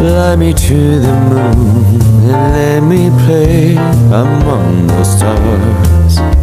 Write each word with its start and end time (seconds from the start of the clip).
Fly 0.00 0.34
me 0.34 0.54
to 0.54 0.98
the 0.98 1.14
moon 1.28 2.00
and 2.30 2.52
let 2.54 2.80
me 2.82 3.10
play 3.26 3.76
among 3.76 4.86
the 4.86 5.04
stars. 5.04 6.39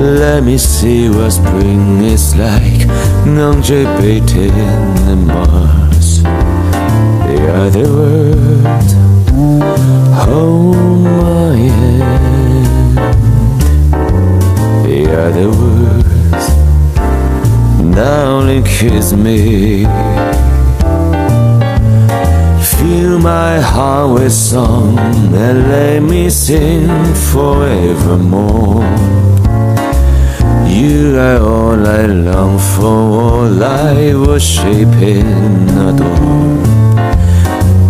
Let 0.00 0.44
me 0.44 0.56
see 0.56 1.10
what 1.10 1.30
spring 1.30 2.02
is 2.02 2.34
like 2.34 2.88
on 3.26 3.62
Jupiter 3.62 4.50
and 5.10 5.26
Mars. 5.26 6.22
The 6.22 7.52
other 7.52 7.86
world, 7.92 8.90
hold 10.24 11.04
my 11.04 11.54
hand. 11.54 12.96
The 14.86 15.00
other 15.20 15.50
words, 15.50 16.46
darling, 17.94 18.64
kiss 18.64 19.12
me. 19.12 19.84
Fill 22.64 23.18
my 23.18 23.60
heart 23.60 24.14
with 24.14 24.32
song 24.32 24.98
and 24.98 25.68
let 25.68 26.00
me 26.02 26.30
sing 26.30 26.88
forevermore. 27.30 28.80
You 30.70 31.18
are 31.18 31.42
all 31.42 31.86
I 31.86 32.06
long 32.06 32.58
for, 32.58 32.86
all 32.86 33.62
I 33.62 34.14
worship 34.14 34.94
and 35.12 35.70
adore. 35.70 36.56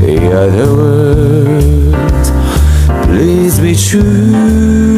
The 0.00 0.16
other 0.42 0.68
words, 0.76 2.30
please 3.06 3.58
be 3.60 3.74
true. 3.74 4.97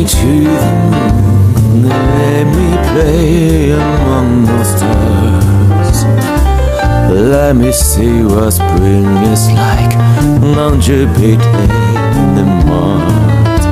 Me 0.00 0.06
to 0.06 0.16
the 0.16 0.72
moon 0.90 1.30
and 1.72 1.88
let 2.18 2.46
me 2.56 2.68
play 2.90 3.70
among 3.72 4.44
the 4.46 4.64
stars. 4.64 6.04
Let 7.12 7.56
me 7.56 7.72
see 7.72 8.22
what 8.22 8.50
spring 8.52 9.04
is 9.32 9.46
like 9.48 9.94
on 10.56 10.80
Jupiter 10.80 11.40
and 12.40 12.66
Mars. 12.66 13.64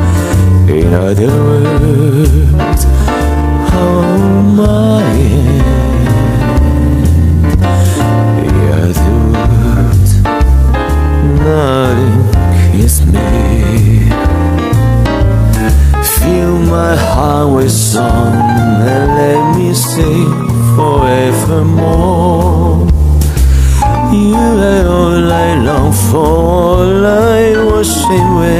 In 0.69 0.93
other 0.93 1.33
words, 1.49 2.68
and 17.99 19.07
let 19.19 19.41
me 19.57 19.69
sing 19.75 20.31
forevermore. 20.77 22.29
You 24.13 24.35
are 24.35 24.87
all 24.87 25.33
I 25.33 25.51
long 25.69 25.93
for, 25.93 26.19
all 26.19 27.07
I 27.07 27.53
worship 27.69 28.27
when 28.39 28.58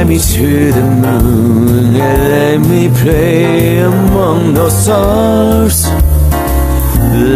Fly 0.00 0.08
me 0.08 0.18
to 0.18 0.72
the 0.72 0.82
moon 0.82 1.94
and 1.94 2.22
let 2.32 2.58
me 2.70 2.88
play 2.88 3.80
among 3.80 4.54
the 4.54 4.70
stars. 4.70 5.84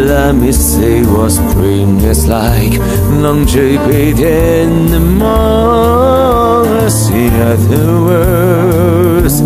Let 0.08 0.34
me 0.34 0.50
see 0.50 1.02
what 1.02 1.32
spring 1.32 2.00
is 2.00 2.26
like 2.26 2.80
on 3.22 3.46
Jupiter 3.46 4.26
and 4.26 5.18
Mars. 5.18 7.10
The 7.10 7.28
other 7.52 8.00
words, 8.08 9.40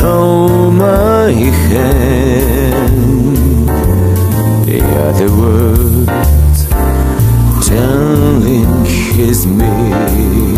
hold 0.00 0.72
my 0.72 1.30
hand. 1.68 2.98
The 4.64 4.80
other 5.06 5.30
words, 5.36 6.66
darling, 7.68 8.86
kiss 8.86 9.44
me. 9.44 10.57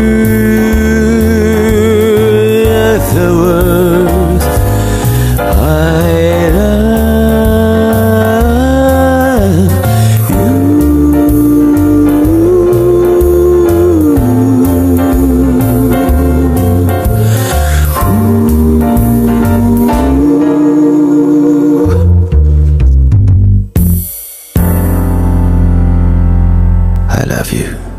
love 27.31 27.53
you. 27.53 27.90